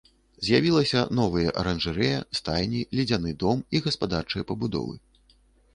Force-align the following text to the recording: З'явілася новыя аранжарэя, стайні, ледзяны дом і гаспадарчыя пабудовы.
З'явілася 0.45 1.03
новыя 1.19 1.53
аранжарэя, 1.63 2.23
стайні, 2.41 2.81
ледзяны 3.01 3.35
дом 3.45 3.63
і 3.77 3.87
гаспадарчыя 3.89 4.43
пабудовы. 4.53 5.03